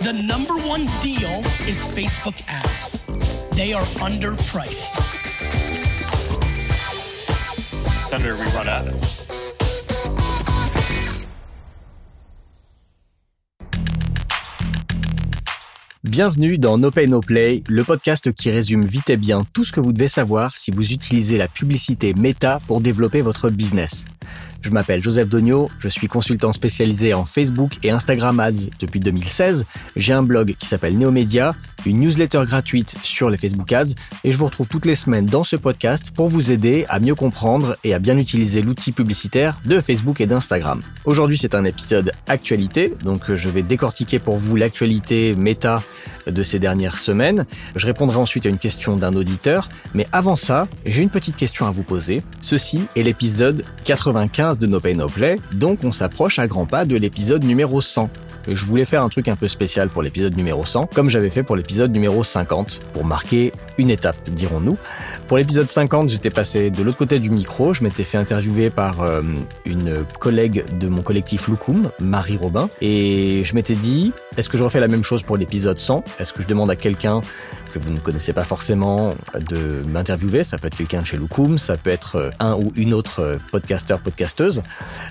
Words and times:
The 0.00 0.14
number 0.14 0.54
one 0.66 0.86
deal 1.02 1.44
is 1.68 1.84
Facebook 1.84 2.42
ads. 2.48 2.96
They 3.54 3.74
are 3.74 3.84
underpriced. 4.00 4.96
Senator, 8.08 8.34
we 8.34 8.44
run 8.56 8.66
ads. 8.66 9.26
Bienvenue 16.02 16.56
dans 16.56 16.78
No 16.78 16.90
Pay 16.90 17.06
No 17.06 17.20
Play, 17.20 17.62
le 17.68 17.84
podcast 17.84 18.32
qui 18.32 18.50
résume 18.50 18.86
vite 18.86 19.10
et 19.10 19.18
bien 19.18 19.44
tout 19.52 19.64
ce 19.64 19.72
que 19.72 19.80
vous 19.80 19.92
devez 19.92 20.08
savoir 20.08 20.56
si 20.56 20.70
vous 20.70 20.94
utilisez 20.94 21.36
la 21.36 21.46
publicité 21.46 22.14
Meta 22.14 22.58
pour 22.66 22.80
développer 22.80 23.20
votre 23.20 23.50
business. 23.50 24.06
Je 24.62 24.70
m'appelle 24.70 25.02
Joseph 25.02 25.28
Dogno, 25.28 25.70
je 25.78 25.88
suis 25.88 26.06
consultant 26.06 26.52
spécialisé 26.52 27.14
en 27.14 27.24
Facebook 27.24 27.78
et 27.82 27.90
Instagram 27.90 28.38
Ads 28.40 28.68
depuis 28.78 29.00
2016. 29.00 29.66
J'ai 29.96 30.12
un 30.12 30.22
blog 30.22 30.54
qui 30.58 30.66
s'appelle 30.66 30.98
Neomedia, 30.98 31.54
une 31.86 32.00
newsletter 32.00 32.42
gratuite 32.46 32.96
sur 33.02 33.30
les 33.30 33.38
Facebook 33.38 33.72
Ads 33.72 33.94
et 34.22 34.32
je 34.32 34.36
vous 34.36 34.44
retrouve 34.44 34.68
toutes 34.68 34.84
les 34.84 34.94
semaines 34.94 35.24
dans 35.24 35.44
ce 35.44 35.56
podcast 35.56 36.10
pour 36.14 36.28
vous 36.28 36.52
aider 36.52 36.84
à 36.90 37.00
mieux 37.00 37.14
comprendre 37.14 37.74
et 37.84 37.94
à 37.94 37.98
bien 37.98 38.18
utiliser 38.18 38.60
l'outil 38.60 38.92
publicitaire 38.92 39.58
de 39.64 39.80
Facebook 39.80 40.20
et 40.20 40.26
d'Instagram. 40.26 40.82
Aujourd'hui, 41.06 41.38
c'est 41.38 41.54
un 41.54 41.64
épisode 41.64 42.12
actualité, 42.28 42.92
donc 43.02 43.34
je 43.34 43.48
vais 43.48 43.62
décortiquer 43.62 44.18
pour 44.18 44.36
vous 44.36 44.56
l'actualité 44.56 45.34
méta 45.34 45.82
de 46.26 46.42
ces 46.42 46.58
dernières 46.58 46.98
semaines. 46.98 47.46
Je 47.76 47.86
répondrai 47.86 48.18
ensuite 48.18 48.44
à 48.44 48.50
une 48.50 48.58
question 48.58 48.96
d'un 48.96 49.14
auditeur, 49.16 49.70
mais 49.94 50.06
avant 50.12 50.36
ça, 50.36 50.68
j'ai 50.84 51.02
une 51.02 51.10
petite 51.10 51.36
question 51.36 51.66
à 51.66 51.70
vous 51.70 51.82
poser. 51.82 52.22
Ceci 52.42 52.82
est 52.94 53.02
l'épisode 53.02 53.64
95 53.84 54.49
de 54.58 54.66
No 54.66 54.80
Pay 54.80 54.94
No 54.94 55.08
Play, 55.08 55.38
donc 55.52 55.80
on 55.84 55.92
s'approche 55.92 56.38
à 56.38 56.46
grands 56.46 56.66
pas 56.66 56.84
de 56.84 56.96
l'épisode 56.96 57.44
numéro 57.44 57.80
100. 57.80 58.10
Et 58.48 58.56
je 58.56 58.64
voulais 58.66 58.84
faire 58.84 59.02
un 59.02 59.08
truc 59.08 59.28
un 59.28 59.36
peu 59.36 59.48
spécial 59.48 59.88
pour 59.88 60.02
l'épisode 60.02 60.36
numéro 60.36 60.64
100, 60.64 60.86
comme 60.94 61.08
j'avais 61.08 61.30
fait 61.30 61.42
pour 61.42 61.56
l'épisode 61.56 61.92
numéro 61.92 62.24
50, 62.24 62.80
pour 62.92 63.04
marquer 63.04 63.52
une 63.80 63.90
étape, 63.90 64.16
dirons-nous. 64.28 64.78
Pour 65.26 65.38
l'épisode 65.38 65.68
50, 65.68 66.08
j'étais 66.08 66.30
passé 66.30 66.70
de 66.70 66.82
l'autre 66.82 66.98
côté 66.98 67.18
du 67.18 67.30
micro, 67.30 67.74
je 67.74 67.82
m'étais 67.82 68.04
fait 68.04 68.18
interviewer 68.18 68.70
par 68.70 69.02
euh, 69.02 69.22
une 69.64 70.04
collègue 70.18 70.64
de 70.78 70.88
mon 70.88 71.02
collectif 71.02 71.48
Loukoum, 71.48 71.90
Marie 71.98 72.36
Robin, 72.36 72.68
et 72.80 73.42
je 73.44 73.54
m'étais 73.54 73.74
dit, 73.74 74.12
est-ce 74.36 74.48
que 74.48 74.58
je 74.58 74.64
refais 74.64 74.80
la 74.80 74.88
même 74.88 75.02
chose 75.02 75.22
pour 75.22 75.36
l'épisode 75.36 75.78
100 75.78 76.04
Est-ce 76.18 76.32
que 76.32 76.42
je 76.42 76.46
demande 76.46 76.70
à 76.70 76.76
quelqu'un 76.76 77.20
que 77.72 77.78
vous 77.78 77.90
ne 77.90 77.98
connaissez 77.98 78.32
pas 78.32 78.44
forcément 78.44 79.14
de 79.48 79.82
m'interviewer? 79.88 80.44
Ça 80.44 80.58
peut 80.58 80.66
être 80.66 80.76
quelqu'un 80.76 81.00
de 81.00 81.06
chez 81.06 81.16
Loukoum, 81.16 81.58
ça 81.58 81.76
peut 81.76 81.90
être 81.90 82.16
euh, 82.16 82.30
un 82.38 82.54
ou 82.54 82.72
une 82.76 82.94
autre 82.94 83.20
euh, 83.20 83.38
podcasteur, 83.50 84.00
podcasteuse. 84.00 84.62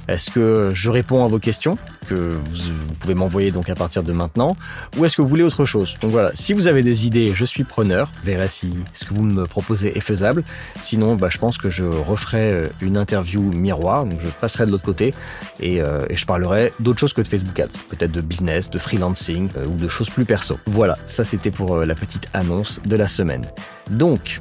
Est-ce 0.07 0.29
que 0.29 0.71
je 0.73 0.89
réponds 0.89 1.23
à 1.25 1.27
vos 1.27 1.39
questions 1.39 1.77
que 2.07 2.13
vous, 2.13 2.93
pouvez 2.99 3.13
m'envoyer 3.13 3.51
donc 3.51 3.69
à 3.69 3.75
partir 3.75 4.03
de 4.03 4.13
maintenant? 4.13 4.55
Ou 4.97 5.05
est-ce 5.05 5.17
que 5.17 5.21
vous 5.21 5.27
voulez 5.27 5.43
autre 5.43 5.65
chose? 5.65 5.97
Donc 6.01 6.11
voilà, 6.11 6.31
si 6.33 6.53
vous 6.53 6.67
avez 6.67 6.83
des 6.83 7.07
idées, 7.07 7.31
je 7.33 7.45
suis 7.45 7.63
preneur. 7.63 8.11
Verrai 8.23 8.47
si 8.59 8.73
ce 8.91 9.05
que 9.05 9.13
vous 9.13 9.23
me 9.23 9.45
proposez 9.45 9.97
est 9.97 10.01
faisable. 10.01 10.43
Sinon, 10.81 11.15
bah, 11.15 11.29
je 11.29 11.37
pense 11.37 11.57
que 11.57 11.69
je 11.69 11.83
referai 11.83 12.51
euh, 12.51 12.67
une 12.81 12.97
interview 12.97 13.41
miroir. 13.41 14.05
Donc 14.05 14.19
je 14.21 14.29
passerai 14.29 14.65
de 14.65 14.71
l'autre 14.71 14.83
côté 14.83 15.13
et, 15.59 15.77
et, 15.77 16.15
je 16.15 16.25
parlerai 16.25 16.71
d'autres 16.79 16.99
choses 16.99 17.13
que 17.13 17.21
de 17.21 17.27
Facebook 17.27 17.59
Ads. 17.59 17.77
Peut-être 17.89 18.11
de 18.11 18.21
business, 18.21 18.69
de 18.69 18.77
freelancing 18.77 19.49
ou 19.67 19.75
de 19.75 19.87
choses 19.87 20.09
plus 20.09 20.25
perso. 20.25 20.59
Voilà, 20.65 20.97
ça 21.05 21.23
c'était 21.23 21.51
pour 21.51 21.77
la 21.77 21.95
petite 21.95 22.27
annonce 22.33 22.81
de 22.85 22.95
la 22.95 23.07
semaine. 23.07 23.45
Donc, 23.89 24.39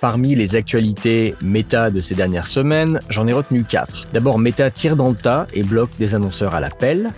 Parmi 0.00 0.34
les 0.34 0.54
actualités 0.56 1.34
méta 1.40 1.90
de 1.90 2.00
ces 2.00 2.14
dernières 2.14 2.46
semaines, 2.46 3.00
j'en 3.08 3.26
ai 3.26 3.32
retenu 3.32 3.64
quatre. 3.64 4.06
D'abord, 4.12 4.38
Meta 4.38 4.70
tire 4.70 4.94
dans 4.94 5.08
le 5.08 5.16
tas 5.16 5.46
et 5.54 5.62
bloque 5.62 5.90
des 5.98 6.14
annonceurs 6.14 6.54
à 6.54 6.60
l'appel. 6.60 7.12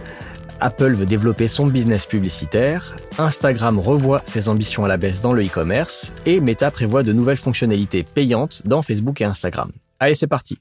Apple 0.61 0.93
veut 0.93 1.07
développer 1.07 1.49
son 1.49 1.67
business 1.67 2.07
publicitaire. 2.07 2.97
Instagram 3.19 3.79
revoit 3.79 4.23
ses 4.25 4.49
ambitions 4.49 4.85
à 4.85 4.89
la 4.89 4.97
baisse 4.97 5.21
dans 5.21 5.33
le 5.33 5.45
e-commerce. 5.45 6.13
Et 6.27 6.41
Meta 6.41 6.71
prévoit 6.71 7.03
de 7.03 7.13
nouvelles 7.13 7.37
fonctionnalités 7.37 8.03
payantes 8.03 8.63
dans 8.67 8.83
Facebook 8.83 9.21
et 9.21 9.25
Instagram. 9.25 9.71
Allez, 10.01 10.15
c'est 10.15 10.27
parti. 10.27 10.59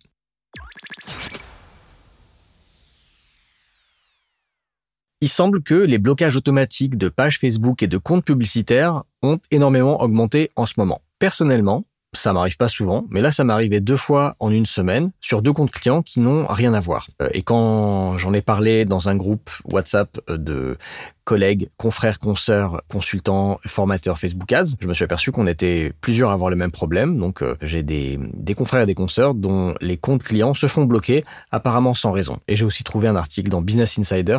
Il 5.19 5.29
semble 5.29 5.63
que 5.63 5.73
les 5.73 5.97
blocages 5.97 6.35
automatiques 6.35 6.95
de 6.95 7.09
pages 7.09 7.39
Facebook 7.39 7.81
et 7.81 7.88
de 7.88 7.97
comptes 7.97 8.23
publicitaires 8.23 9.01
ont 9.23 9.39
énormément 9.49 10.01
augmenté 10.01 10.51
en 10.55 10.67
ce 10.67 10.75
moment. 10.77 11.01
Personnellement, 11.17 11.85
ça 12.17 12.33
m'arrive 12.33 12.57
pas 12.57 12.67
souvent, 12.67 13.05
mais 13.09 13.22
là 13.22 13.31
ça 13.31 13.44
m'arrivait 13.44 13.81
deux 13.81 13.97
fois 13.97 14.35
en 14.39 14.51
une 14.51 14.66
semaine 14.66 15.11
sur 15.22 15.41
deux 15.41 15.53
comptes 15.53 15.72
clients 15.72 16.01
qui 16.01 16.19
n'ont 16.19 16.45
rien 16.47 16.73
à 16.73 16.79
voir. 16.79 17.07
Euh, 17.22 17.29
et 17.33 17.41
quand 17.41 18.17
j'en 18.17 18.33
ai 18.33 18.41
parlé 18.41 18.85
dans 18.85 19.09
un 19.09 19.16
groupe 19.16 19.50
WhatsApp 19.66 20.19
euh, 20.29 20.38
de 20.38 20.78
collègues, 21.27 21.67
confrères, 21.75 22.19
consoeurs, 22.19 22.81
consultants, 22.88 23.59
formateurs 23.65 24.17
Facebook 24.17 24.49
Ads, 24.53 24.77
je 24.79 24.88
me 24.88 24.93
suis 24.93 25.03
aperçu 25.03 25.33
qu'on 25.33 25.45
était 25.45 25.91
plusieurs 25.99 26.29
à 26.29 26.33
avoir 26.33 26.49
le 26.49 26.55
même 26.55 26.71
problème. 26.71 27.17
Donc 27.17 27.43
euh, 27.43 27.57
j'ai 27.61 27.83
des, 27.83 28.17
confrères 28.55 28.83
et 28.83 28.85
des 28.85 28.95
consoeurs 28.95 29.33
dont 29.33 29.75
les 29.81 29.97
comptes 29.97 30.23
clients 30.23 30.53
se 30.53 30.67
font 30.67 30.85
bloquer 30.85 31.25
apparemment 31.51 31.93
sans 31.93 32.13
raison. 32.13 32.39
Et 32.47 32.55
j'ai 32.55 32.63
aussi 32.63 32.85
trouvé 32.85 33.09
un 33.09 33.17
article 33.17 33.49
dans 33.49 33.61
Business 33.61 33.99
Insider 33.99 34.37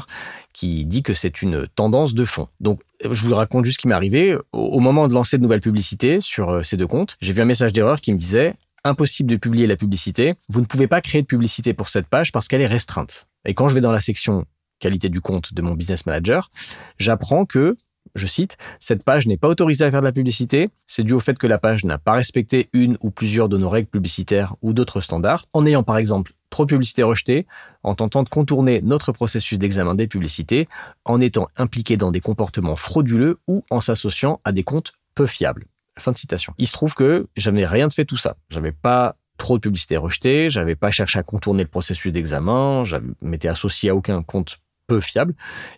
qui 0.54 0.86
dit 0.86 1.02
que 1.02 1.12
c'est 1.12 1.42
une 1.42 1.68
tendance 1.74 2.14
de 2.14 2.24
fond. 2.24 2.48
Donc 2.58 2.80
je 3.04 3.22
vous 3.22 3.34
raconte 3.34 3.66
juste 3.66 3.76
ce 3.76 3.82
qui 3.82 3.88
m'est 3.88 3.94
arrivé. 3.94 4.38
Au 4.52 4.80
moment 4.80 5.08
de 5.08 5.12
lancer 5.12 5.36
de 5.36 5.42
nouvelles 5.42 5.60
publicités 5.60 6.22
sur 6.22 6.48
euh, 6.48 6.62
ces 6.62 6.78
deux 6.78 6.86
comptes, 6.86 7.18
j'ai 7.20 7.34
vu 7.34 7.42
un 7.42 7.44
message 7.44 7.74
d'erreur 7.74 8.00
qui 8.00 8.14
me 8.14 8.18
disait 8.18 8.54
impossible 8.82 9.30
de 9.30 9.36
publier 9.36 9.66
la 9.66 9.76
publicité. 9.76 10.36
Vous 10.48 10.62
ne 10.62 10.66
pouvez 10.66 10.86
pas 10.86 11.02
créer 11.02 11.20
de 11.20 11.26
publicité 11.26 11.74
pour 11.74 11.90
cette 11.90 12.06
page 12.06 12.32
parce 12.32 12.48
qu'elle 12.48 12.62
est 12.62 12.66
restreinte. 12.66 13.28
Et 13.44 13.52
quand 13.52 13.68
je 13.68 13.74
vais 13.74 13.82
dans 13.82 13.92
la 13.92 14.00
section 14.00 14.46
qualité 14.78 15.08
du 15.08 15.20
compte 15.20 15.54
de 15.54 15.62
mon 15.62 15.74
business 15.74 16.06
manager, 16.06 16.50
j'apprends 16.98 17.44
que, 17.44 17.76
je 18.14 18.26
cite, 18.26 18.56
cette 18.80 19.02
page 19.02 19.26
n'est 19.26 19.36
pas 19.36 19.48
autorisée 19.48 19.84
à 19.84 19.90
faire 19.90 20.00
de 20.00 20.06
la 20.06 20.12
publicité. 20.12 20.70
C'est 20.86 21.04
dû 21.04 21.12
au 21.12 21.20
fait 21.20 21.38
que 21.38 21.46
la 21.46 21.58
page 21.58 21.84
n'a 21.84 21.98
pas 21.98 22.12
respecté 22.12 22.68
une 22.72 22.96
ou 23.00 23.10
plusieurs 23.10 23.48
de 23.48 23.58
nos 23.58 23.68
règles 23.68 23.88
publicitaires 23.88 24.54
ou 24.62 24.72
d'autres 24.72 25.00
standards, 25.00 25.46
en 25.52 25.66
ayant 25.66 25.82
par 25.82 25.98
exemple 25.98 26.32
trop 26.50 26.64
de 26.64 26.70
publicité 26.70 27.02
rejetée, 27.02 27.46
en 27.82 27.94
tentant 27.94 28.22
de 28.22 28.28
contourner 28.28 28.80
notre 28.82 29.12
processus 29.12 29.58
d'examen 29.58 29.94
des 29.94 30.06
publicités, 30.06 30.68
en 31.04 31.20
étant 31.20 31.48
impliqué 31.56 31.96
dans 31.96 32.10
des 32.10 32.20
comportements 32.20 32.76
frauduleux 32.76 33.38
ou 33.46 33.62
en 33.70 33.80
s'associant 33.80 34.40
à 34.44 34.52
des 34.52 34.64
comptes 34.64 34.92
peu 35.14 35.26
fiables. 35.26 35.66
Fin 35.98 36.12
de 36.12 36.16
citation. 36.16 36.54
Il 36.58 36.66
se 36.66 36.72
trouve 36.72 36.94
que 36.94 37.26
j'avais 37.36 37.66
rien 37.66 37.88
de 37.88 37.92
fait 37.92 38.04
tout 38.04 38.16
ça. 38.16 38.36
J'avais 38.50 38.72
pas 38.72 39.16
trop 39.36 39.56
de 39.56 39.60
publicité 39.60 39.96
rejetée, 39.96 40.50
j'avais 40.50 40.76
pas 40.76 40.90
cherché 40.90 41.18
à 41.18 41.22
contourner 41.22 41.62
le 41.62 41.68
processus 41.68 42.12
d'examen, 42.12 42.84
je 42.84 42.96
m'étais 43.22 43.48
associé 43.48 43.90
à 43.90 43.94
aucun 43.94 44.22
compte 44.22 44.58
peu 44.88 45.00
fiable, 45.00 45.34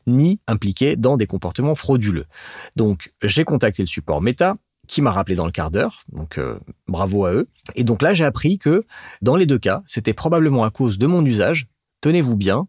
ni 0.07 0.41
impliqué 0.47 0.97
dans 0.97 1.19
des 1.19 1.27
comportements 1.27 1.75
frauduleux. 1.75 2.25
Donc, 2.77 3.13
j'ai 3.23 3.45
contacté 3.45 3.83
le 3.83 3.87
support 3.87 4.23
Meta, 4.23 4.57
qui 4.89 5.03
m'a 5.03 5.13
rappelé 5.13 5.37
dans 5.37 5.47
le 5.47 5.53
quart 5.53 5.71
d'heure, 5.71 6.03
donc 6.13 6.39
euh, 6.39 6.59
bravo 6.89 7.25
à 7.25 7.33
eux. 7.33 7.49
Et 7.77 7.85
donc 7.85 8.03
là, 8.03 8.13
j'ai 8.13 8.25
appris 8.25 8.59
que 8.59 8.83
dans 9.23 9.37
les 9.37 9.47
deux 9.47 9.59
cas, 9.59 9.83
c'était 9.87 10.15
probablement 10.15 10.65
à 10.65 10.71
cause 10.71 10.99
de 10.99 11.07
mon 11.07 11.25
usage, 11.25 11.69
tenez-vous 12.01 12.37
bien, 12.37 12.67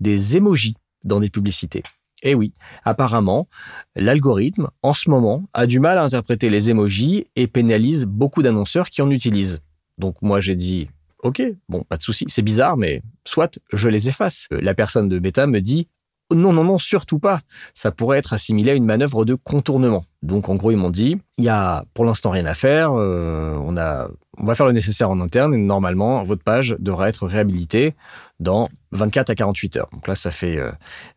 des 0.00 0.36
emojis 0.36 0.76
dans 1.04 1.20
des 1.20 1.30
publicités. 1.30 1.82
Et 2.22 2.34
oui, 2.34 2.52
apparemment, 2.84 3.48
l'algorithme, 3.96 4.68
en 4.82 4.92
ce 4.92 5.08
moment, 5.08 5.44
a 5.54 5.66
du 5.66 5.80
mal 5.80 5.98
à 5.98 6.04
interpréter 6.04 6.50
les 6.50 6.70
emojis 6.70 7.26
et 7.36 7.46
pénalise 7.46 8.04
beaucoup 8.04 8.42
d'annonceurs 8.42 8.90
qui 8.90 9.02
en 9.02 9.10
utilisent. 9.10 9.60
Donc 9.98 10.16
moi, 10.20 10.40
j'ai 10.40 10.56
dit, 10.56 10.88
OK, 11.22 11.40
bon, 11.68 11.84
pas 11.84 11.96
de 11.96 12.02
souci, 12.02 12.24
c'est 12.28 12.42
bizarre, 12.42 12.76
mais 12.76 13.00
soit 13.24 13.60
je 13.72 13.88
les 13.88 14.08
efface. 14.08 14.48
Euh, 14.52 14.60
la 14.60 14.74
personne 14.74 15.08
de 15.08 15.18
Meta 15.20 15.46
me 15.46 15.60
dit 15.60 15.88
non, 16.34 16.52
non, 16.52 16.64
non, 16.64 16.78
surtout 16.78 17.18
pas. 17.18 17.40
Ça 17.74 17.90
pourrait 17.90 18.18
être 18.18 18.32
assimilé 18.32 18.72
à 18.72 18.74
une 18.74 18.84
manœuvre 18.84 19.24
de 19.24 19.34
contournement. 19.34 20.04
Donc 20.22 20.48
en 20.48 20.54
gros, 20.54 20.70
ils 20.70 20.76
m'ont 20.76 20.90
dit, 20.90 21.18
il 21.38 21.44
y 21.44 21.48
a 21.48 21.84
pour 21.94 22.04
l'instant 22.04 22.30
rien 22.30 22.46
à 22.46 22.54
faire, 22.54 22.92
euh, 22.94 23.54
on, 23.56 23.74
va 23.74 24.54
faire 24.54 24.66
le 24.66 24.72
nécessaire 24.72 25.10
en 25.10 25.20
interne 25.20 25.54
et 25.54 25.58
normalement, 25.58 26.22
votre 26.22 26.42
page 26.42 26.76
devra 26.78 27.08
être 27.08 27.26
réhabilitée 27.26 27.94
dans 28.40 28.68
24 28.92 29.30
à 29.30 29.34
48 29.34 29.76
heures. 29.76 29.88
Donc 29.92 30.08
là, 30.08 30.14
ça 30.14 30.30
fait 30.30 30.58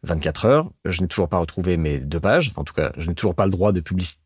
24 0.03 0.45
euh, 0.45 0.49
heures. 0.49 0.69
Je 0.85 1.01
n'ai 1.01 1.07
toujours 1.07 1.29
pas 1.29 1.37
retrouvé 1.37 1.77
mes 1.77 1.99
deux 1.99 2.19
pages. 2.19 2.51
En 2.57 2.63
tout 2.63 2.73
cas, 2.73 2.91
je 2.97 3.07
n'ai 3.07 3.15
toujours 3.15 3.35
pas 3.35 3.45
le 3.45 3.51
droit 3.51 3.71
de, 3.71 3.81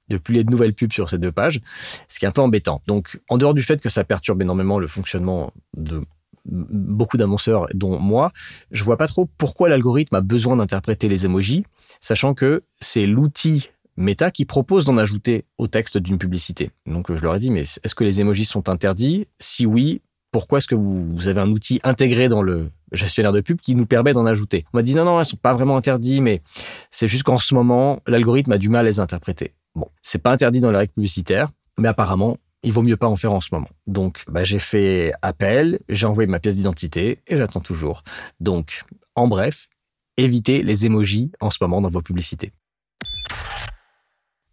de 0.09 0.17
publier 0.17 0.43
de 0.43 0.51
nouvelles 0.51 0.73
pubs 0.73 0.91
sur 0.91 1.09
ces 1.09 1.17
deux 1.17 1.31
pages, 1.31 1.59
ce 2.07 2.19
qui 2.19 2.25
est 2.25 2.27
un 2.27 2.31
peu 2.31 2.41
embêtant. 2.41 2.81
Donc, 2.87 3.19
en 3.29 3.37
dehors 3.37 3.53
du 3.53 3.63
fait 3.63 3.81
que 3.81 3.89
ça 3.89 4.03
perturbe 4.03 4.41
énormément 4.41 4.79
le 4.79 4.87
fonctionnement 4.87 5.53
de 5.75 6.01
beaucoup 6.45 7.17
d'annonceurs, 7.17 7.67
dont 7.73 7.99
moi, 7.99 8.31
je 8.71 8.83
vois 8.83 8.97
pas 8.97 9.07
trop 9.07 9.29
pourquoi 9.37 9.69
l'algorithme 9.69 10.15
a 10.15 10.21
besoin 10.21 10.55
d'interpréter 10.55 11.07
les 11.07 11.25
emojis, 11.25 11.63
sachant 11.99 12.33
que 12.33 12.63
c'est 12.79 13.05
l'outil 13.05 13.69
Meta 13.97 14.31
qui 14.31 14.45
propose 14.45 14.85
d'en 14.85 14.97
ajouter 14.97 15.43
au 15.57 15.67
texte 15.67 15.97
d'une 15.97 16.17
publicité. 16.17 16.71
Donc 16.85 17.13
je 17.13 17.21
leur 17.21 17.35
ai 17.35 17.39
dit, 17.39 17.51
mais 17.51 17.61
est-ce 17.61 17.93
que 17.93 18.05
les 18.05 18.21
emojis 18.21 18.45
sont 18.45 18.69
interdits? 18.69 19.27
Si 19.39 19.65
oui, 19.65 20.01
pourquoi 20.31 20.59
est-ce 20.59 20.67
que 20.67 20.75
vous, 20.75 21.27
avez 21.27 21.41
un 21.41 21.49
outil 21.49 21.81
intégré 21.83 22.29
dans 22.29 22.41
le 22.41 22.71
gestionnaire 22.93 23.33
de 23.33 23.41
pub 23.41 23.59
qui 23.59 23.75
nous 23.75 23.85
permet 23.85 24.13
d'en 24.13 24.25
ajouter? 24.25 24.65
On 24.73 24.77
m'a 24.77 24.83
dit 24.83 24.95
non, 24.95 25.03
non, 25.03 25.19
elles 25.19 25.25
sont 25.25 25.35
pas 25.35 25.53
vraiment 25.53 25.75
interdits, 25.75 26.21
mais 26.21 26.41
c'est 26.91 27.09
juste 27.09 27.23
qu'en 27.23 27.37
ce 27.37 27.53
moment, 27.53 28.01
l'algorithme 28.07 28.53
a 28.53 28.57
du 28.57 28.69
mal 28.69 28.85
à 28.85 28.89
les 28.89 28.99
interpréter. 28.99 29.53
C'est 30.01 30.21
pas 30.21 30.31
interdit 30.31 30.59
dans 30.59 30.71
les 30.71 30.77
règles 30.77 30.93
publicitaires, 30.93 31.49
mais 31.77 31.87
apparemment, 31.87 32.37
il 32.63 32.73
vaut 32.73 32.81
mieux 32.81 32.97
pas 32.97 33.07
en 33.07 33.15
faire 33.15 33.31
en 33.31 33.41
ce 33.41 33.49
moment. 33.53 33.69
Donc, 33.87 34.23
bah, 34.27 34.43
j'ai 34.43 34.59
fait 34.59 35.11
appel, 35.21 35.79
j'ai 35.87 36.05
envoyé 36.05 36.27
ma 36.27 36.39
pièce 36.39 36.55
d'identité 36.55 37.19
et 37.27 37.37
j'attends 37.37 37.61
toujours. 37.61 38.03
Donc, 38.39 38.83
en 39.15 39.27
bref, 39.27 39.67
évitez 40.17 40.63
les 40.63 40.85
emojis 40.85 41.31
en 41.39 41.49
ce 41.49 41.57
moment 41.61 41.81
dans 41.81 41.89
vos 41.89 42.01
publicités. 42.01 42.51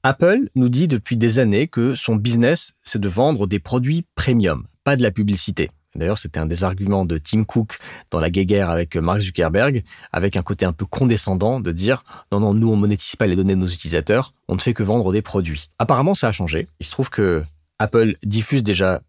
Apple 0.02 0.48
nous 0.54 0.68
dit 0.68 0.86
depuis 0.86 1.16
des 1.16 1.40
années 1.40 1.66
que 1.66 1.96
son 1.96 2.14
business, 2.14 2.74
c'est 2.84 3.00
de 3.00 3.08
vendre 3.08 3.48
des 3.48 3.58
produits 3.58 4.06
premium, 4.14 4.64
pas 4.84 4.94
de 4.94 5.02
la 5.02 5.10
publicité. 5.10 5.70
D'ailleurs, 5.96 6.18
c'était 6.18 6.40
un 6.40 6.46
des 6.46 6.64
arguments 6.64 7.04
de 7.04 7.18
Tim 7.18 7.44
Cook 7.44 7.78
dans 8.10 8.20
la 8.20 8.30
guéguerre 8.30 8.70
avec 8.70 8.96
Mark 8.96 9.20
Zuckerberg, 9.20 9.82
avec 10.12 10.36
un 10.36 10.42
côté 10.42 10.66
un 10.66 10.72
peu 10.72 10.86
condescendant 10.86 11.60
de 11.60 11.72
dire 11.72 12.04
non, 12.32 12.40
non, 12.40 12.54
nous 12.54 12.70
on 12.70 12.76
monétise 12.76 13.16
pas 13.16 13.26
les 13.26 13.36
données 13.36 13.54
de 13.54 13.60
nos 13.60 13.68
utilisateurs, 13.68 14.34
on 14.48 14.54
ne 14.54 14.60
fait 14.60 14.74
que 14.74 14.82
vendre 14.82 15.12
des 15.12 15.22
produits. 15.22 15.70
Apparemment, 15.78 16.14
ça 16.14 16.28
a 16.28 16.32
changé. 16.32 16.68
Il 16.80 16.86
se 16.86 16.90
trouve 16.90 17.10
que 17.10 17.44
Apple 17.78 18.14
diffuse 18.24 18.62
déjà 18.62 19.00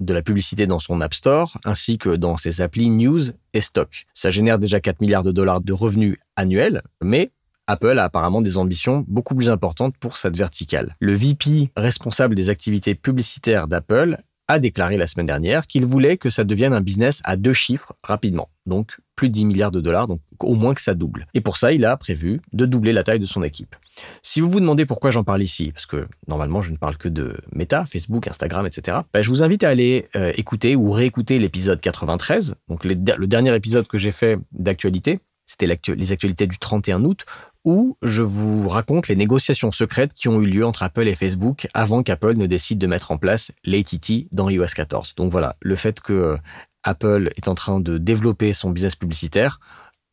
de 0.00 0.14
la 0.14 0.22
publicité 0.22 0.66
dans 0.66 0.78
son 0.78 1.00
App 1.00 1.14
Store, 1.14 1.58
ainsi 1.64 1.98
que 1.98 2.16
dans 2.16 2.36
ses 2.36 2.60
applis 2.60 2.90
News 2.90 3.22
et 3.54 3.60
Stock. 3.60 4.06
Ça 4.14 4.30
génère 4.30 4.58
déjà 4.58 4.80
4 4.80 5.00
milliards 5.00 5.22
de 5.22 5.32
dollars 5.32 5.60
de 5.60 5.72
revenus 5.72 6.16
annuels, 6.36 6.82
mais 7.02 7.30
Apple 7.68 7.98
a 7.98 8.04
apparemment 8.04 8.42
des 8.42 8.56
ambitions 8.56 9.04
beaucoup 9.06 9.34
plus 9.34 9.48
importantes 9.48 9.96
pour 9.96 10.16
cette 10.16 10.36
verticale. 10.36 10.96
Le 11.00 11.14
VP 11.14 11.70
responsable 11.76 12.34
des 12.34 12.50
activités 12.50 12.94
publicitaires 12.94 13.68
d'Apple 13.68 14.18
a 14.52 14.58
déclaré 14.58 14.96
la 14.96 15.06
semaine 15.06 15.26
dernière 15.26 15.66
qu'il 15.66 15.84
voulait 15.84 16.16
que 16.16 16.30
ça 16.30 16.44
devienne 16.44 16.72
un 16.72 16.80
business 16.80 17.20
à 17.24 17.36
deux 17.36 17.52
chiffres 17.52 17.92
rapidement. 18.02 18.48
Donc 18.66 18.98
plus 19.16 19.28
de 19.28 19.34
10 19.34 19.44
milliards 19.46 19.70
de 19.70 19.80
dollars, 19.80 20.08
donc 20.08 20.20
au 20.40 20.54
moins 20.54 20.74
que 20.74 20.80
ça 20.80 20.94
double. 20.94 21.26
Et 21.34 21.40
pour 21.40 21.56
ça, 21.56 21.72
il 21.72 21.84
a 21.84 21.96
prévu 21.96 22.40
de 22.52 22.64
doubler 22.64 22.92
la 22.92 23.02
taille 23.02 23.18
de 23.18 23.26
son 23.26 23.42
équipe. 23.42 23.76
Si 24.22 24.40
vous 24.40 24.48
vous 24.48 24.60
demandez 24.60 24.86
pourquoi 24.86 25.10
j'en 25.10 25.24
parle 25.24 25.42
ici, 25.42 25.72
parce 25.72 25.86
que 25.86 26.06
normalement 26.28 26.62
je 26.62 26.72
ne 26.72 26.76
parle 26.76 26.96
que 26.96 27.08
de 27.08 27.36
Meta, 27.52 27.84
Facebook, 27.84 28.28
Instagram, 28.28 28.66
etc., 28.66 28.98
ben, 29.12 29.22
je 29.22 29.30
vous 29.30 29.42
invite 29.42 29.64
à 29.64 29.68
aller 29.68 30.08
euh, 30.16 30.32
écouter 30.36 30.76
ou 30.76 30.90
réécouter 30.90 31.38
l'épisode 31.38 31.80
93, 31.80 32.54
donc 32.68 32.84
le 32.84 33.26
dernier 33.26 33.54
épisode 33.54 33.86
que 33.86 33.98
j'ai 33.98 34.12
fait 34.12 34.38
d'actualité, 34.52 35.20
c'était 35.46 35.66
les 35.66 36.12
actualités 36.12 36.46
du 36.46 36.58
31 36.58 37.04
août, 37.04 37.24
où 37.64 37.96
je 38.02 38.22
vous 38.22 38.68
raconte 38.68 39.08
les 39.08 39.16
négociations 39.16 39.70
secrètes 39.70 40.14
qui 40.14 40.28
ont 40.28 40.40
eu 40.40 40.46
lieu 40.46 40.66
entre 40.66 40.82
Apple 40.82 41.06
et 41.06 41.14
Facebook 41.14 41.68
avant 41.74 42.02
qu'Apple 42.02 42.34
ne 42.34 42.46
décide 42.46 42.78
de 42.78 42.86
mettre 42.86 43.12
en 43.12 43.18
place 43.18 43.52
l'ATT 43.64 44.28
dans 44.32 44.48
iOS 44.48 44.66
14. 44.74 45.14
Donc 45.16 45.30
voilà, 45.30 45.56
le 45.60 45.76
fait 45.76 46.00
que 46.00 46.12
euh, 46.12 46.36
Apple 46.82 47.30
est 47.36 47.48
en 47.48 47.54
train 47.54 47.80
de 47.80 47.98
développer 47.98 48.52
son 48.52 48.70
business 48.70 48.96
publicitaire 48.96 49.60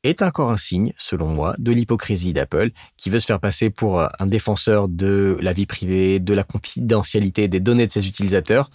est 0.04 0.22
encore 0.22 0.50
un 0.50 0.58
signe, 0.58 0.94
selon 0.98 1.28
moi, 1.28 1.56
de 1.58 1.72
l'hypocrisie 1.72 2.32
d'Apple, 2.32 2.72
qui 2.96 3.10
veut 3.10 3.20
se 3.20 3.26
faire 3.26 3.40
passer 3.40 3.70
pour 3.70 4.00
euh, 4.00 4.08
un 4.20 4.28
défenseur 4.28 4.88
de 4.88 5.38
la 5.42 5.52
vie 5.52 5.66
privée, 5.66 6.20
de 6.20 6.34
la 6.34 6.44
confidentialité 6.44 7.48
des 7.48 7.60
données 7.60 7.88
de 7.88 7.92
ses 7.92 8.08
utilisateurs, 8.08 8.70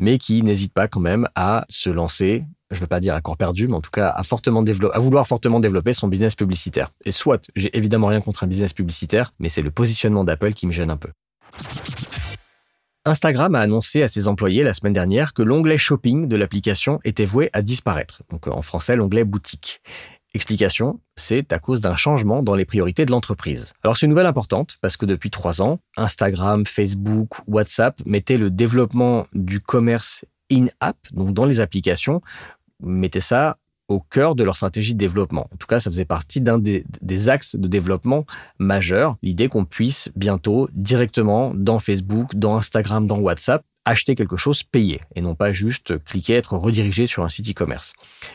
mais 0.00 0.18
qui 0.18 0.42
n'hésite 0.42 0.72
pas 0.72 0.88
quand 0.88 1.00
même 1.00 1.28
à 1.34 1.64
se 1.68 1.90
lancer 1.90 2.44
je 2.70 2.76
ne 2.76 2.80
veux 2.82 2.86
pas 2.86 3.00
dire 3.00 3.14
à 3.14 3.20
corps 3.20 3.36
perdu, 3.36 3.66
mais 3.66 3.74
en 3.74 3.80
tout 3.80 3.90
cas 3.90 4.08
à, 4.08 4.20
à 4.20 4.98
vouloir 5.00 5.26
fortement 5.26 5.60
développer 5.60 5.92
son 5.92 6.06
business 6.06 6.36
publicitaire. 6.36 6.90
Et 7.04 7.10
soit, 7.10 7.50
j'ai 7.56 7.76
évidemment 7.76 8.06
rien 8.06 8.20
contre 8.20 8.44
un 8.44 8.46
business 8.46 8.72
publicitaire, 8.72 9.32
mais 9.40 9.48
c'est 9.48 9.62
le 9.62 9.72
positionnement 9.72 10.24
d'Apple 10.24 10.52
qui 10.52 10.66
me 10.66 10.72
gêne 10.72 10.90
un 10.90 10.96
peu. 10.96 11.08
Instagram 13.06 13.54
a 13.54 13.60
annoncé 13.60 14.02
à 14.02 14.08
ses 14.08 14.28
employés 14.28 14.62
la 14.62 14.74
semaine 14.74 14.92
dernière 14.92 15.32
que 15.32 15.42
l'onglet 15.42 15.78
shopping 15.78 16.28
de 16.28 16.36
l'application 16.36 17.00
était 17.02 17.24
voué 17.24 17.50
à 17.52 17.62
disparaître. 17.62 18.22
Donc 18.30 18.46
en 18.46 18.62
français, 18.62 18.94
l'onglet 18.94 19.24
boutique. 19.24 19.80
Explication, 20.32 21.00
c'est 21.16 21.52
à 21.52 21.58
cause 21.58 21.80
d'un 21.80 21.96
changement 21.96 22.42
dans 22.42 22.54
les 22.54 22.64
priorités 22.64 23.04
de 23.04 23.10
l'entreprise. 23.10 23.72
Alors 23.82 23.96
c'est 23.96 24.06
une 24.06 24.10
nouvelle 24.10 24.26
importante 24.26 24.78
parce 24.80 24.96
que 24.96 25.04
depuis 25.04 25.30
trois 25.30 25.60
ans, 25.60 25.80
Instagram, 25.96 26.64
Facebook, 26.66 27.30
WhatsApp 27.48 28.00
mettaient 28.06 28.38
le 28.38 28.50
développement 28.50 29.26
du 29.32 29.60
commerce 29.60 30.24
in-app, 30.52 30.96
donc 31.12 31.32
dans 31.32 31.46
les 31.46 31.60
applications, 31.60 32.20
mettaient 32.80 33.20
ça 33.20 33.58
au 33.90 33.98
cœur 33.98 34.36
de 34.36 34.44
leur 34.44 34.56
stratégie 34.56 34.94
de 34.94 34.98
développement. 34.98 35.48
En 35.52 35.56
tout 35.56 35.66
cas, 35.66 35.80
ça 35.80 35.90
faisait 35.90 36.04
partie 36.04 36.40
d'un 36.40 36.58
des, 36.58 37.28
axes 37.28 37.56
de 37.56 37.66
développement 37.66 38.24
majeurs, 38.58 39.16
l'idée 39.22 39.48
qu'on 39.48 39.64
puisse 39.64 40.10
bientôt 40.14 40.68
directement 40.72 41.52
dans 41.54 41.80
Facebook, 41.80 42.36
dans 42.36 42.56
Instagram, 42.56 43.08
dans 43.08 43.18
WhatsApp, 43.18 43.64
acheter 43.90 44.14
quelque 44.14 44.36
chose 44.36 44.62
payé 44.62 45.00
et 45.14 45.20
non 45.20 45.34
pas 45.34 45.52
juste 45.52 46.02
cliquer, 46.04 46.34
être 46.34 46.56
redirigé 46.56 47.06
sur 47.06 47.24
un 47.24 47.28
site 47.28 47.50
e-commerce. 47.50 47.92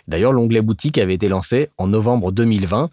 D'ailleurs, 0.07 0.33
l'onglet 0.33 0.61
boutique 0.61 0.97
avait 0.97 1.13
été 1.13 1.27
lancé 1.27 1.69
en 1.77 1.87
novembre 1.87 2.31
2020, 2.31 2.89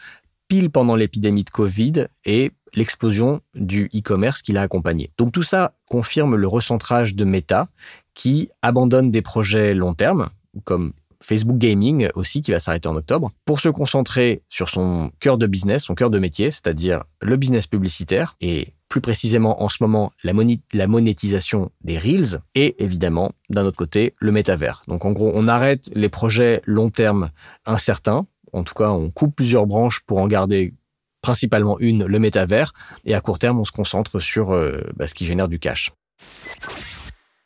pile 0.49 0.71
pendant 0.71 0.97
l'épidémie 0.97 1.45
de 1.45 1.51
Covid 1.51 2.07
et 2.25 2.53
l'explosion 2.75 3.41
du 3.55 3.91
e-commerce 3.95 4.43
qui 4.43 4.53
l'a 4.53 4.63
accompagné. 4.63 5.11
Donc 5.19 5.33
tout 5.33 5.43
ça 5.43 5.75
confirme 5.89 6.37
le 6.37 6.49
recentrage 6.49 7.15
de 7.15 7.25
Meta 7.25 7.69
qui 8.15 8.49
abandonne 8.63 9.11
des 9.11 9.23
projets 9.23 9.75
long 9.75 9.95
terme, 9.95 10.29
comme 10.65 10.93
Facebook 11.23 11.59
Gaming 11.59 12.09
aussi, 12.15 12.43
qui 12.43 12.51
va 12.51 12.61
s'arrêter 12.61 12.89
en 12.89 12.97
octobre, 12.97 13.31
pour 13.45 13.61
se 13.61 13.69
concentrer 13.69 14.43
sur 14.49 14.69
son 14.69 15.11
cœur 15.21 15.39
de 15.39 15.47
business, 15.47 15.85
son 15.85 15.95
cœur 15.95 16.11
de 16.11 16.19
métier, 16.19 16.51
c'est-à-dire 16.51 17.05
le 17.21 17.37
business 17.37 17.67
publicitaire 17.67 18.37
et 18.41 18.75
plus 18.93 19.01
précisément 19.01 19.63
en 19.63 19.71
ce 19.71 19.79
moment 19.81 20.13
la, 20.23 20.35
monétisation 20.87 21.71
des 21.83 21.99
Reels 21.99 22.43
et 22.55 22.77
évidemment 22.85 23.33
d'un 23.49 23.65
autre 23.65 23.79
côté 23.79 24.13
le 24.19 24.33
métavers. 24.33 24.83
Donc 24.87 25.07
en 25.07 25.13
gros 25.13 25.33
on 25.35 25.49
arrête 25.49 25.91
les 25.95 26.11
projets 26.11 26.61
long 26.67 26.91
terme 26.91 27.31
incertains, 27.65 28.27
en 28.53 28.65
tout 28.65 28.75
cas 28.75 28.91
on 28.91 29.09
coupe 29.09 29.35
plusieurs 29.35 29.67
branches 29.67 30.01
pour 30.01 30.19
en 30.19 30.27
garder 30.27 30.75
principalement 31.23 31.79
une, 31.79 32.05
le 32.05 32.19
métavers, 32.19 32.75
et 33.07 33.15
à 33.15 33.23
court 33.23 33.39
terme 33.39 33.61
on 33.61 33.65
se 33.65 33.73
concentre 33.73 34.21
sur 34.21 34.53
euh, 34.53 34.83
bah, 34.95 35.07
ce 35.07 35.15
qui 35.15 35.25
génère 35.25 35.49
du 35.49 35.59
cash. 35.59 35.93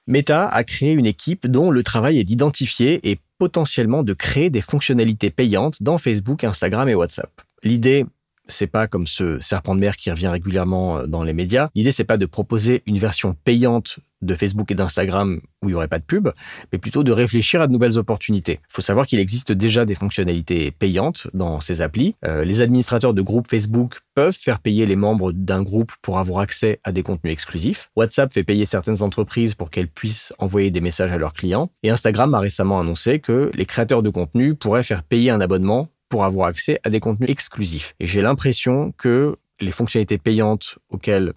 Meta 0.08 0.48
a 0.48 0.64
créé 0.64 0.94
une 0.94 1.06
équipe 1.06 1.46
dont 1.46 1.70
le 1.70 1.84
travail 1.84 2.18
est 2.18 2.24
d'identifier 2.24 3.08
et 3.08 3.20
potentiellement 3.38 4.02
de 4.02 4.14
créer 4.14 4.50
des 4.50 4.62
fonctionnalités 4.62 5.30
payantes 5.30 5.80
dans 5.80 5.96
Facebook, 5.96 6.42
Instagram 6.42 6.88
et 6.88 6.96
WhatsApp. 6.96 7.30
L'idée 7.62 8.04
c'est 8.48 8.66
pas 8.66 8.86
comme 8.86 9.06
ce 9.06 9.38
serpent 9.40 9.74
de 9.74 9.80
mer 9.80 9.96
qui 9.96 10.10
revient 10.10 10.28
régulièrement 10.28 10.98
euh, 10.98 11.06
dans 11.06 11.22
les 11.22 11.32
médias. 11.32 11.68
L'idée, 11.74 11.92
c'est 11.92 12.04
pas 12.04 12.16
de 12.16 12.26
proposer 12.26 12.82
une 12.86 12.98
version 12.98 13.34
payante 13.44 13.98
de 14.22 14.34
Facebook 14.34 14.70
et 14.70 14.74
d'Instagram 14.74 15.40
où 15.62 15.68
il 15.68 15.72
y 15.72 15.74
aurait 15.74 15.88
pas 15.88 15.98
de 15.98 16.04
pub, 16.04 16.28
mais 16.72 16.78
plutôt 16.78 17.04
de 17.04 17.12
réfléchir 17.12 17.60
à 17.60 17.66
de 17.66 17.72
nouvelles 17.72 17.98
opportunités. 17.98 18.60
Il 18.62 18.72
faut 18.72 18.82
savoir 18.82 19.06
qu'il 19.06 19.18
existe 19.18 19.52
déjà 19.52 19.84
des 19.84 19.94
fonctionnalités 19.94 20.70
payantes 20.70 21.28
dans 21.34 21.60
ces 21.60 21.82
applis. 21.82 22.14
Euh, 22.24 22.44
les 22.44 22.60
administrateurs 22.60 23.14
de 23.14 23.22
groupes 23.22 23.48
Facebook 23.48 24.00
peuvent 24.14 24.36
faire 24.36 24.60
payer 24.60 24.86
les 24.86 24.96
membres 24.96 25.32
d'un 25.32 25.62
groupe 25.62 25.92
pour 26.02 26.18
avoir 26.18 26.40
accès 26.40 26.80
à 26.84 26.92
des 26.92 27.02
contenus 27.02 27.32
exclusifs. 27.32 27.90
WhatsApp 27.94 28.32
fait 28.32 28.44
payer 28.44 28.64
certaines 28.64 29.02
entreprises 29.02 29.54
pour 29.54 29.70
qu'elles 29.70 29.88
puissent 29.88 30.32
envoyer 30.38 30.70
des 30.70 30.80
messages 30.80 31.12
à 31.12 31.18
leurs 31.18 31.34
clients. 31.34 31.70
Et 31.82 31.90
Instagram 31.90 32.32
a 32.34 32.40
récemment 32.40 32.80
annoncé 32.80 33.20
que 33.20 33.50
les 33.54 33.66
créateurs 33.66 34.02
de 34.02 34.10
contenu 34.10 34.54
pourraient 34.54 34.82
faire 34.82 35.02
payer 35.02 35.30
un 35.30 35.40
abonnement 35.40 35.88
pour 36.08 36.24
avoir 36.24 36.48
accès 36.48 36.80
à 36.84 36.90
des 36.90 37.00
contenus 37.00 37.30
exclusifs. 37.30 37.94
Et 38.00 38.06
j'ai 38.06 38.22
l'impression 38.22 38.92
que 38.92 39.36
les 39.60 39.72
fonctionnalités 39.72 40.18
payantes 40.18 40.78
auxquelles 40.88 41.32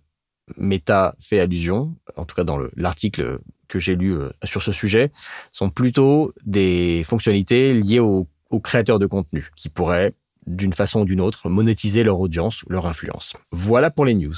Meta 0.58 1.16
fait 1.20 1.40
allusion, 1.40 1.96
en 2.16 2.26
tout 2.26 2.36
cas 2.36 2.44
dans 2.44 2.60
l'article 2.76 3.40
que 3.68 3.80
j'ai 3.80 3.96
lu 3.96 4.14
euh, 4.14 4.30
sur 4.44 4.64
ce 4.64 4.72
sujet, 4.72 5.12
sont 5.52 5.70
plutôt 5.70 6.34
des 6.44 7.04
fonctionnalités 7.06 7.74
liées 7.74 8.00
aux, 8.00 8.28
créateurs 8.64 8.98
de 8.98 9.06
contenu 9.06 9.50
qui 9.56 9.70
pourraient, 9.70 10.14
d'une 10.48 10.74
façon 10.74 11.02
ou 11.02 11.06
d'une 11.06 11.22
autre, 11.22 11.50
monétiser 11.50 12.04
leur 12.04 12.20
audience, 12.20 12.66
leur 12.68 12.88
influence. 12.88 13.36
Voilà 13.52 13.92
pour 13.92 14.06
les 14.06 14.16
news. 14.16 14.34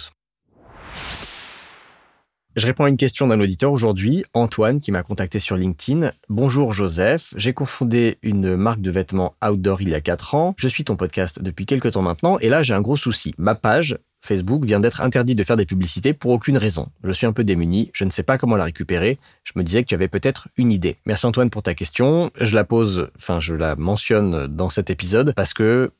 Je 2.58 2.68
réponds 2.68 2.84
à 2.84 2.90
une 2.90 2.98
question 2.98 3.28
d'un 3.28 3.40
auditeur 3.40 3.72
aujourd'hui, 3.72 4.26
Antoine, 4.34 4.82
qui 4.82 4.92
m'a 4.92 5.04
contacté 5.04 5.40
sur 5.40 5.56
LinkedIn. 5.56 6.12
Bonjour 6.28 6.74
Joseph, 6.74 7.34
j'ai 7.38 7.54
confondé 7.54 8.18
une 8.24 8.58
marque 8.58 8.82
de 8.82 8.92
vêtements 8.92 9.36
outdoor 9.42 9.82
il 9.82 9.88
y 9.88 9.96
a 9.96 10.02
4 10.02 10.36
ans. 10.36 10.54
Je 10.58 10.68
suis 10.68 10.84
ton 10.84 10.98
podcast 10.98 11.42
depuis 11.42 11.66
quelques 11.66 11.92
temps 11.92 12.02
maintenant 12.02 12.38
et 12.40 12.50
là 12.50 12.62
j'ai 12.62 12.74
un 12.74 12.82
gros 12.82 12.98
souci. 12.98 13.34
Ma 13.38 13.56
page 13.56 13.98
Facebook 14.20 14.66
vient 14.66 14.82
d'être 14.82 15.00
interdite 15.00 15.38
de 15.38 15.46
faire 15.46 15.56
des 15.56 15.66
publicités 15.66 16.14
pour 16.14 16.32
aucune 16.32 16.58
raison. 16.58 16.90
Je 17.06 17.12
suis 17.12 17.26
un 17.26 17.32
peu 17.32 17.46
démuni, 17.46 17.90
je 17.94 18.04
ne 18.04 18.12
sais 18.12 18.22
pas 18.22 18.38
comment 18.38 18.58
la 18.58 18.66
récupérer. 18.66 19.18
Je 19.46 19.54
me 19.56 19.64
disais 19.64 19.82
que 19.82 19.88
tu 19.88 19.96
avais 19.96 20.10
peut-être 20.10 20.50
une 20.58 20.74
idée. 20.74 20.98
Merci 21.06 21.26
Antoine 21.28 21.50
pour 21.50 21.64
ta 21.64 21.74
question. 21.74 22.32
Je 22.40 22.54
la 22.54 22.66
pose, 22.66 23.12
enfin 23.16 23.40
je 23.40 23.56
la 23.56 23.78
mentionne 23.78 24.48
dans 24.48 24.70
cet 24.70 24.90
épisode 24.90 25.34
parce 25.38 25.54
que 25.54 25.92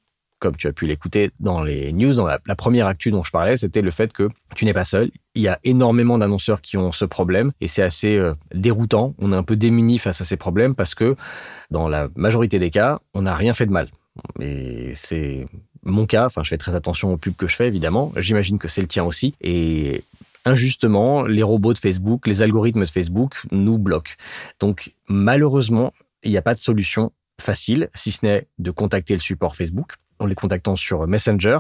comme 0.42 0.58
tu 0.58 0.68
as 0.68 0.74
pu 0.74 0.88
l'écouter 0.88 1.30
dans 1.40 1.62
les 1.62 1.94
news, 1.94 2.16
dans 2.16 2.26
la, 2.26 2.40
première 2.58 2.88
actu 2.88 3.12
dont 3.12 3.24
je 3.24 3.32
parlais, 3.32 3.58
c'était 3.58 3.84
le 3.84 3.92
fait 3.92 4.12
que 4.12 4.28
tu 4.56 4.66
n'es 4.66 4.74
pas 4.74 4.84
seul. 4.84 5.12
Il 5.36 5.44
y 5.44 5.48
a 5.48 5.60
énormément 5.64 6.18
d'annonceurs 6.18 6.62
qui 6.62 6.78
ont 6.78 6.92
ce 6.92 7.06
problème 7.06 7.52
et 7.62 7.68
c'est 7.68 7.84
assez 7.84 8.18
euh, 8.18 8.34
déroutant. 8.54 9.14
On 9.20 9.32
est 9.32 9.36
un 9.36 9.44
peu 9.44 9.56
démuni 9.56 10.00
face 10.00 10.20
à 10.20 10.26
ces 10.26 10.38
problèmes 10.38 10.74
parce 10.76 10.96
que 10.96 11.16
dans 11.70 11.88
la 11.88 12.10
majorité 12.16 12.58
des 12.58 12.72
cas, 12.72 13.00
on 13.14 13.22
n'a 13.22 13.36
rien 13.36 13.54
fait 13.54 13.68
de 13.68 13.72
mal. 13.72 13.88
Et 14.40 14.94
c'est 14.96 15.48
mon 15.84 16.08
cas. 16.08 16.26
Enfin, 16.26 16.44
je 16.44 16.50
fais 16.50 16.58
très 16.58 16.76
attention 16.76 17.14
aux 17.14 17.18
pubs 17.18 17.36
que 17.36 17.48
je 17.48 17.56
fais, 17.56 17.68
évidemment. 17.68 18.12
J'imagine 18.18 18.58
que 18.58 18.68
c'est 18.68 18.82
le 18.82 18.88
tien 18.88 19.04
aussi. 19.04 19.36
Et 19.42 20.04
injustement, 20.44 21.22
les 21.22 21.44
robots 21.44 21.74
de 21.74 21.80
Facebook, 21.80 22.26
les 22.26 22.42
algorithmes 22.42 22.82
de 22.82 22.90
Facebook 22.90 23.44
nous 23.52 23.78
bloquent. 23.78 24.14
Donc, 24.60 24.92
malheureusement, 25.08 25.94
il 26.24 26.32
n'y 26.32 26.38
a 26.38 26.42
pas 26.42 26.56
de 26.56 26.60
solution 26.60 27.12
facile, 27.40 27.90
si 27.94 28.12
ce 28.12 28.26
n'est 28.26 28.48
de 28.58 28.72
contacter 28.72 29.14
le 29.14 29.20
support 29.20 29.56
Facebook 29.56 29.94
en 30.22 30.28
les 30.28 30.36
contactant 30.36 30.76
sur 30.76 31.08
Messenger 31.08 31.58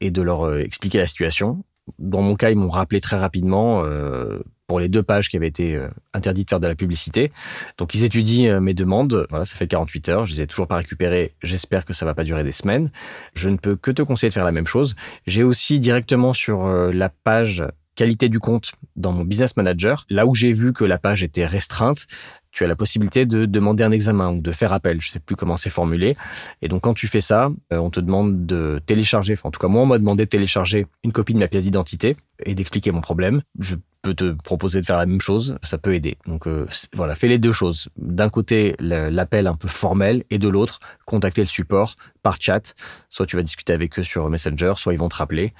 et 0.00 0.10
de 0.10 0.22
leur 0.22 0.46
euh, 0.46 0.60
expliquer 0.60 0.98
la 0.98 1.06
situation. 1.06 1.64
Dans 1.98 2.22
mon 2.22 2.36
cas, 2.36 2.50
ils 2.50 2.56
m'ont 2.56 2.68
rappelé 2.68 3.00
très 3.00 3.18
rapidement 3.18 3.82
euh, 3.84 4.38
pour 4.66 4.78
les 4.78 4.88
deux 4.88 5.02
pages 5.02 5.30
qui 5.30 5.36
avaient 5.36 5.48
été 5.48 5.74
euh, 5.74 5.88
interdites 6.12 6.48
de 6.48 6.50
faire 6.50 6.60
de 6.60 6.66
la 6.66 6.74
publicité. 6.74 7.32
Donc 7.78 7.94
ils 7.94 8.04
étudient 8.04 8.60
mes 8.60 8.74
demandes. 8.74 9.26
Voilà, 9.30 9.44
ça 9.44 9.56
fait 9.56 9.66
48 9.66 10.08
heures. 10.10 10.26
Je 10.26 10.34
les 10.34 10.42
ai 10.42 10.46
toujours 10.46 10.68
pas 10.68 10.76
récupérées. 10.76 11.34
J'espère 11.42 11.84
que 11.84 11.94
ça 11.94 12.04
va 12.04 12.14
pas 12.14 12.24
durer 12.24 12.44
des 12.44 12.52
semaines. 12.52 12.90
Je 13.34 13.48
ne 13.48 13.56
peux 13.56 13.74
que 13.74 13.90
te 13.90 14.02
conseiller 14.02 14.28
de 14.28 14.34
faire 14.34 14.44
la 14.44 14.52
même 14.52 14.66
chose. 14.66 14.94
J'ai 15.26 15.42
aussi 15.42 15.80
directement 15.80 16.34
sur 16.34 16.68
la 16.68 17.08
page 17.08 17.64
qualité 17.98 18.28
du 18.28 18.38
compte 18.38 18.74
dans 18.94 19.10
mon 19.10 19.24
business 19.24 19.56
manager, 19.56 20.06
là 20.08 20.24
où 20.24 20.32
j'ai 20.32 20.52
vu 20.52 20.72
que 20.72 20.84
la 20.84 20.98
page 20.98 21.24
était 21.24 21.46
restreinte, 21.46 22.06
tu 22.50 22.64
as 22.64 22.66
la 22.66 22.76
possibilité 22.76 23.26
de 23.26 23.46
demander 23.46 23.84
un 23.84 23.90
examen 23.90 24.30
ou 24.30 24.40
de 24.40 24.52
faire 24.52 24.72
appel. 24.72 25.00
Je 25.00 25.10
sais 25.10 25.20
plus 25.20 25.36
comment 25.36 25.56
c'est 25.56 25.70
formulé. 25.70 26.16
Et 26.62 26.68
donc, 26.68 26.82
quand 26.82 26.94
tu 26.94 27.06
fais 27.06 27.20
ça, 27.20 27.50
euh, 27.72 27.78
on 27.78 27.90
te 27.90 28.00
demande 28.00 28.46
de 28.46 28.80
télécharger, 28.84 29.34
en 29.42 29.50
tout 29.50 29.60
cas, 29.60 29.68
moi, 29.68 29.82
on 29.82 29.86
m'a 29.86 29.98
demandé 29.98 30.24
de 30.24 30.28
télécharger 30.28 30.86
une 31.04 31.12
copie 31.12 31.34
de 31.34 31.38
ma 31.38 31.48
pièce 31.48 31.64
d'identité 31.64 32.16
et 32.44 32.54
d'expliquer 32.54 32.90
mon 32.92 33.00
problème. 33.00 33.42
Je 33.58 33.76
peux 34.02 34.14
te 34.14 34.32
proposer 34.32 34.80
de 34.80 34.86
faire 34.86 34.98
la 34.98 35.06
même 35.06 35.20
chose. 35.20 35.58
Ça 35.62 35.78
peut 35.78 35.94
aider. 35.94 36.16
Donc, 36.26 36.46
euh, 36.46 36.66
voilà, 36.94 37.14
fais 37.14 37.28
les 37.28 37.38
deux 37.38 37.52
choses. 37.52 37.88
D'un 37.96 38.28
côté, 38.28 38.74
l'appel 38.78 39.46
un 39.46 39.56
peu 39.56 39.68
formel 39.68 40.22
et 40.30 40.38
de 40.38 40.48
l'autre, 40.48 40.78
contacter 41.06 41.42
le 41.42 41.46
support 41.46 41.96
par 42.22 42.40
chat. 42.40 42.74
Soit 43.08 43.26
tu 43.26 43.36
vas 43.36 43.42
discuter 43.42 43.72
avec 43.72 43.98
eux 43.98 44.04
sur 44.04 44.28
Messenger, 44.30 44.74
soit 44.76 44.92
ils 44.92 44.98
vont 44.98 45.08
te 45.08 45.16
rappeler 45.16 45.52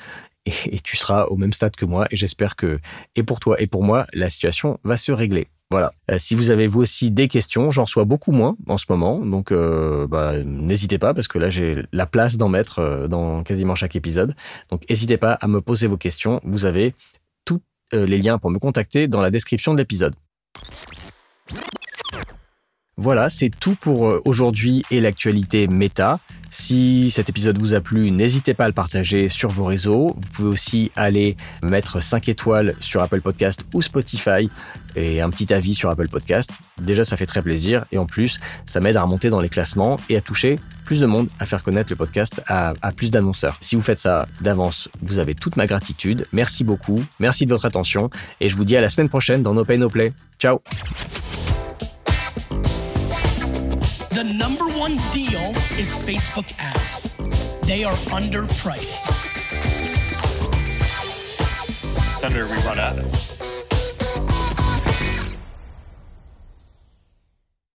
et, 0.49 0.81
tu 0.81 0.97
seras 0.97 1.25
au 1.25 1.37
même 1.37 1.53
stade 1.53 1.77
que 1.77 1.85
moi. 1.85 2.07
Et 2.11 2.17
j'espère 2.17 2.57
que, 2.57 2.79
et 3.17 3.23
pour 3.23 3.41
toi 3.41 3.61
et 3.61 3.67
pour 3.67 3.83
moi, 3.83 4.07
la 4.13 4.31
situation 4.31 4.79
va 4.85 4.97
se 4.97 5.13
régler. 5.13 5.49
Voilà. 5.71 5.93
Euh, 6.11 6.19
si 6.19 6.35
vous 6.35 6.51
avez 6.51 6.67
vous 6.67 6.81
aussi 6.81 7.11
des 7.11 7.29
questions, 7.29 7.71
j'en 7.71 7.85
reçois 7.85 8.05
beaucoup 8.05 8.33
moins 8.33 8.57
en 8.69 8.79
ce 8.79 8.87
moment, 8.89 9.19
donc 9.19 9.53
euh, 9.53 10.07
bah, 10.07 10.43
n'hésitez 10.43 10.99
pas 10.99 11.13
parce 11.13 11.29
que 11.29 11.39
là 11.39 11.51
j'ai 11.51 11.83
la 11.93 12.07
place 12.07 12.39
d'en 12.39 12.49
mettre 12.49 12.79
euh, 12.79 13.07
dans 13.07 13.43
quasiment 13.43 13.75
chaque 13.75 13.95
épisode. 13.95 14.35
Donc 14.71 14.89
n'hésitez 14.89 15.19
pas 15.19 15.33
à 15.33 15.47
me 15.47 15.61
poser 15.61 15.87
vos 15.87 15.99
questions. 15.99 16.41
Vous 16.43 16.65
avez 16.65 16.95
tous 17.45 17.61
les 17.93 18.19
liens 18.19 18.39
pour 18.39 18.51
me 18.51 18.59
contacter 18.59 19.09
dans 19.09 19.21
la 19.21 19.31
description 19.31 19.75
de 19.75 19.79
l'épisode. 19.79 20.15
Voilà, 22.97 23.31
c'est 23.31 23.51
tout 23.51 23.77
pour 23.77 24.21
aujourd'hui 24.27 24.85
et 24.91 25.01
l'actualité 25.01 25.69
méta. 25.69 26.19
Si 26.51 27.11
cet 27.11 27.29
épisode 27.29 27.59
vous 27.59 27.75
a 27.75 27.81
plu, 27.81 28.11
n'hésitez 28.11 28.55
pas 28.55 28.65
à 28.65 28.69
le 28.69 28.73
partager 28.75 29.29
sur 29.29 29.51
vos 29.51 29.65
réseaux. 29.65 30.15
Vous 30.17 30.29
pouvez 30.33 30.49
aussi 30.49 30.91
aller 30.97 31.37
mettre 31.63 32.03
5 32.03 32.29
étoiles 32.29 32.75
sur 32.81 33.03
Apple 33.03 33.21
Podcast 33.21 33.67
ou 33.75 33.83
Spotify 33.83 34.51
et 34.97 35.21
un 35.21 35.31
petit 35.31 35.53
avis 35.53 35.75
sur 35.75 35.91
Apple 35.91 36.09
Podcast. 36.09 36.51
Déjà, 36.81 37.05
ça 37.05 37.17
fait 37.17 37.27
très 37.27 37.43
plaisir 37.43 37.85
et 37.93 37.99
en 37.99 38.07
plus, 38.07 38.41
ça 38.67 38.81
m'aide 38.81 38.97
à 38.97 39.03
remonter 39.03 39.31
dans 39.31 39.41
les 39.41 39.49
classements 39.49 39.99
et 40.09 40.17
à 40.17 40.21
toucher 40.21 40.59
plus 40.85 41.01
de 41.01 41.07
monde, 41.07 41.29
à 41.39 41.45
faire 41.45 41.63
connaître 41.63 41.91
le 41.91 41.97
podcast 41.97 42.43
à, 42.47 42.73
à 42.81 42.93
plus 42.93 43.11
d'annonceurs. 43.11 43.59
Si 43.61 43.77
vous 43.77 43.83
faites 43.83 43.99
ça 43.99 44.27
d'avance, 44.41 44.89
vous 45.03 45.19
avez 45.19 45.35
toute 45.35 45.57
ma 45.57 45.67
gratitude. 45.67 46.27
Merci 46.33 46.65
beaucoup. 46.65 47.05
Merci 47.21 47.45
de 47.45 47.51
votre 47.51 47.67
attention 47.67 48.09
et 48.41 48.49
je 48.49 48.57
vous 48.57 48.65
dis 48.65 48.75
à 48.75 48.81
la 48.81 48.89
semaine 48.89 49.11
prochaine 49.11 49.43
dans 49.43 49.53
No 49.53 49.67
Pay 49.67 49.77
No 49.77 49.91
Play. 49.91 50.15
Ciao 50.39 50.63
The 54.19 54.25
number 54.25 54.65
one 54.71 54.97
deal 55.13 55.51
is 55.79 55.95
Facebook 55.95 56.53
ads. 56.59 57.05
They 57.69 57.85
are 57.85 57.95
underpriced. 58.11 59.07
Senator, 62.19 62.49
we 62.49 62.57
run 62.67 62.81
ads. 62.81 63.38